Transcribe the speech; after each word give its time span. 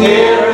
here 0.00 0.47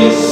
Deus. 0.00 0.29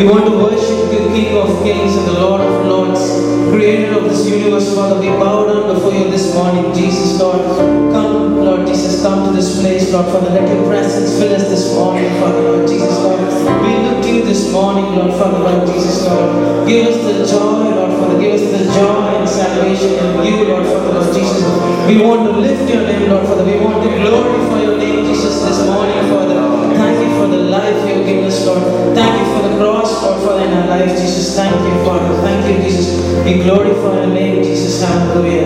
We 0.00 0.06
want 0.08 0.24
to 0.24 0.32
worship 0.32 0.88
you, 0.96 1.12
King 1.12 1.36
of 1.36 1.62
kings 1.62 1.94
and 1.94 2.08
the 2.08 2.14
Lord 2.14 2.40
of 2.40 2.64
lords, 2.64 3.04
creator 3.52 3.98
of 3.98 4.04
this 4.04 4.26
universe, 4.26 4.74
Father. 4.74 4.98
We 4.98 5.08
bow 5.08 5.44
down 5.44 5.74
before 5.74 5.92
you 5.92 6.08
this 6.10 6.32
morning, 6.32 6.72
Jesus, 6.72 7.20
Lord. 7.20 7.36
Come, 7.92 8.40
Lord 8.42 8.66
Jesus, 8.66 9.02
come 9.02 9.28
to 9.28 9.36
this 9.36 9.60
place, 9.60 9.92
Lord 9.92 10.06
Father. 10.06 10.30
Let 10.30 10.48
your 10.48 10.64
presence 10.64 11.20
fill 11.20 11.34
us 11.34 11.42
this 11.50 11.74
morning, 11.74 12.08
Father, 12.18 12.40
Lord 12.40 12.66
Jesus, 12.66 12.88
Lord. 12.88 13.20
We 13.60 13.76
look 13.84 14.02
to 14.02 14.08
you 14.10 14.24
this 14.24 14.50
morning, 14.50 14.86
Lord 14.96 15.12
Father, 15.20 15.38
Lord 15.38 15.68
Jesus, 15.68 16.06
Lord. 16.06 16.66
Give 16.66 16.86
us 16.86 16.96
the 17.04 17.36
joy, 17.36 17.68
Lord 17.68 17.92
Father. 18.00 18.18
Give 18.18 18.40
us 18.40 18.56
the 18.56 18.72
joy 18.72 19.04
and 19.20 19.28
salvation 19.28 20.00
in 20.00 20.24
you, 20.24 20.48
Lord 20.48 20.64
Father, 20.64 20.96
Lord 20.96 21.12
Jesus. 21.12 21.44
We 21.86 22.00
want 22.00 22.24
to 22.24 22.40
lift 22.40 22.72
your 22.72 22.84
name, 22.88 23.10
Lord 23.10 23.26
Father. 23.28 23.44
We 23.44 23.60
want 23.60 23.84
to 23.84 23.90
glorify 24.00 24.62
your 24.62 24.78
name, 24.78 25.04
Jesus, 25.04 25.44
this 25.44 25.66
morning, 25.66 26.08
Father. 26.08 26.49
For 27.30 27.36
the 27.36 27.42
life 27.44 27.88
you 27.88 28.02
given 28.04 28.24
us, 28.24 28.44
Lord. 28.44 28.60
Thank 28.92 29.20
you 29.20 29.26
for 29.32 29.48
the 29.48 29.56
cross, 29.56 30.02
Lord, 30.02 30.20
Father, 30.24 30.46
in 30.46 30.52
our 30.52 30.66
lives, 30.66 31.00
Jesus. 31.00 31.36
Thank 31.36 31.54
you, 31.54 31.84
Father. 31.84 32.12
Thank 32.22 32.56
you, 32.56 32.60
Jesus. 32.60 32.98
We 33.24 33.40
glorify 33.44 33.98
your 33.98 34.06
name, 34.08 34.42
Jesus. 34.42 34.82
Hallelujah. 34.82 35.44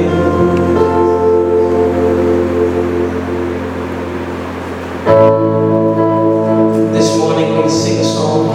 This 6.90 7.18
morning 7.18 7.62
we 7.62 7.68
sing 7.68 8.00
a 8.00 8.04
song. 8.04 8.48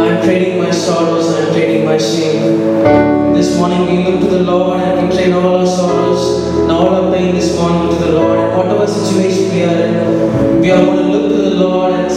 I'm 0.00 0.24
trading 0.24 0.58
my 0.58 0.70
sorrows, 0.70 1.28
I'm 1.28 1.52
trading 1.52 1.84
my 1.84 1.98
shame. 1.98 3.34
This 3.34 3.54
morning 3.58 3.84
we 3.84 4.02
look 4.02 4.20
to 4.22 4.28
the 4.28 4.42
Lord 4.44 4.80
and 4.80 5.10
we 5.10 5.14
trade 5.14 5.34
all 5.34 5.58
our 5.60 5.66
sorrows 5.66 6.56
and 6.56 6.72
all 6.72 6.88
our 6.88 7.12
pain 7.12 7.34
this 7.34 7.54
morning 7.54 7.90
to 7.90 8.02
the 8.02 8.12
Lord. 8.12 8.56
Whatever 8.56 8.86
situation 8.86 9.52
we 9.52 9.62
are 9.64 9.85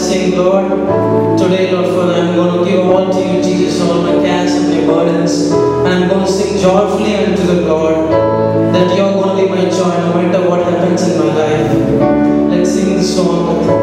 Lord 0.09 0.21
and 0.21 0.31
say, 0.31 0.35
Lord, 0.35 1.37
today, 1.37 1.71
Lord 1.71 1.85
Father, 1.87 2.13
I'm 2.13 2.35
going 2.35 2.63
to 2.63 2.71
give 2.71 2.85
all 2.85 3.11
to 3.11 3.19
you, 3.19 3.43
Jesus, 3.43 3.81
all 3.81 4.01
my 4.01 4.13
cares 4.23 4.53
and 4.53 4.69
my 4.69 4.85
burdens. 4.85 5.51
And 5.51 5.87
I'm 5.87 6.09
going 6.09 6.25
to 6.25 6.31
sing 6.31 6.59
joyfully 6.59 7.15
unto 7.15 7.43
the 7.43 7.61
Lord 7.61 8.11
that 8.73 8.95
you're 8.95 9.13
going 9.13 9.37
to 9.37 9.43
be 9.43 9.49
my 9.49 9.69
joy 9.69 9.97
no 9.99 10.13
matter 10.15 10.49
what 10.49 10.63
happens 10.63 11.07
in 11.07 11.19
my 11.19 11.25
life. 11.25 12.49
Let's 12.49 12.71
sing 12.71 12.95
the 12.95 13.03
song 13.03 13.78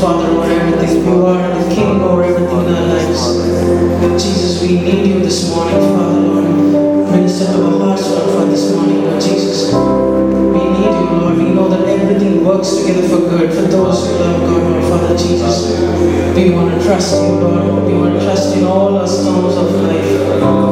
Father, 0.00 0.28
over 0.28 0.50
everything. 0.50 1.04
You 1.04 1.26
are 1.26 1.62
the 1.62 1.74
King 1.74 2.00
over 2.00 2.24
everything 2.24 2.66
in 2.66 2.74
our 2.74 2.86
lives. 2.86 4.22
Jesus, 4.22 4.62
we 4.62 4.80
need 4.80 5.06
you 5.06 5.20
this 5.20 5.50
morning, 5.50 5.80
Father, 5.96 6.20
Lord. 6.20 7.10
Minister 7.10 7.46
to 7.46 7.64
our 7.64 7.78
hearts, 7.78 8.08
Lord, 8.10 8.30
for 8.30 8.50
this 8.50 8.74
morning, 8.74 9.04
Lord 9.04 9.20
Jesus. 9.20 9.72
We 9.72 10.60
need 10.74 10.92
you, 10.98 11.06
Lord. 11.18 11.36
We 11.36 11.44
know 11.50 11.68
that 11.68 11.88
everything 11.88 12.44
works 12.44 12.76
together 12.76 13.08
for 13.08 13.28
good 13.28 13.52
for 13.52 13.62
those 13.62 14.06
who 14.06 14.14
love 14.18 14.40
God, 14.40 14.70
Lord, 14.70 14.84
Father 14.84 15.16
Jesus. 15.16 15.78
We 16.36 16.50
want 16.50 16.78
to 16.78 16.86
trust 16.86 17.22
you, 17.22 17.28
Lord. 17.28 17.84
We 17.86 17.94
want 17.94 18.18
to 18.18 18.24
trust 18.24 18.54
you 18.56 18.62
in 18.62 18.66
all 18.68 18.96
our 18.98 19.06
storms 19.06 19.56
of 19.56 19.70
life. 19.82 20.63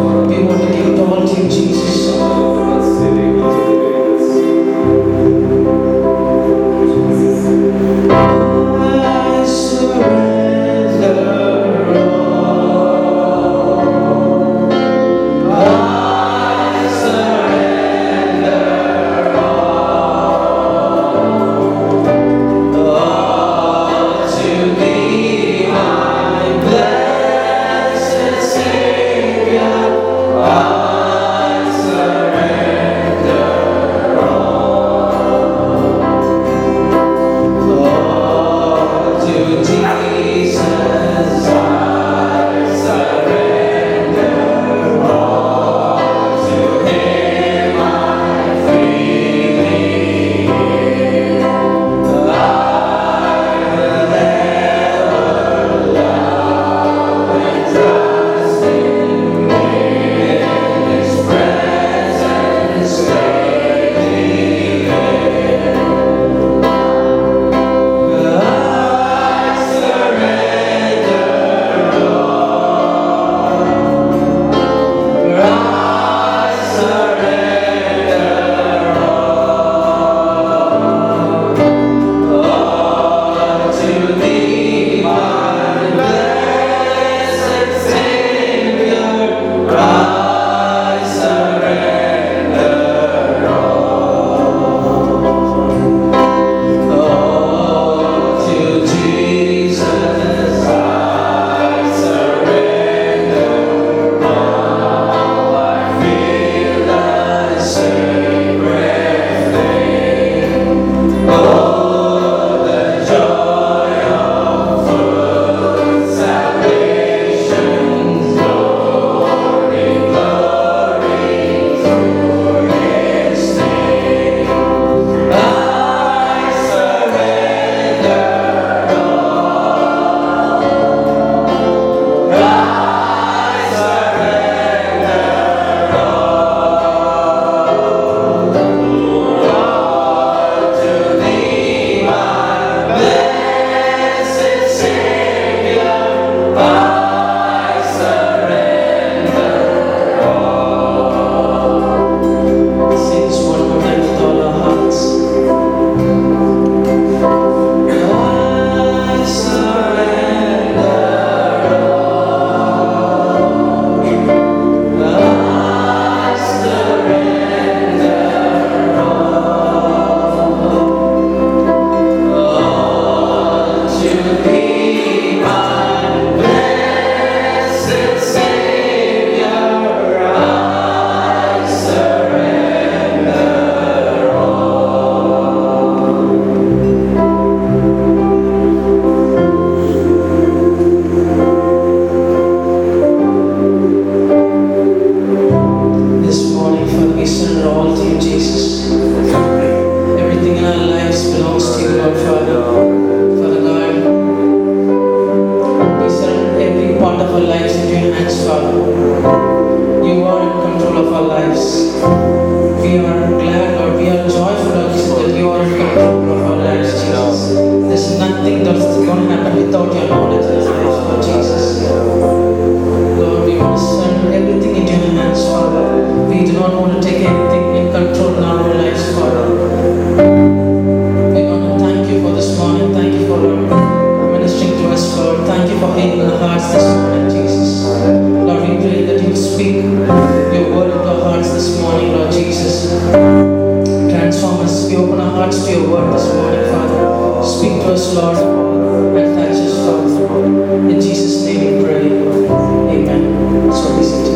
Son. 208.53 209.52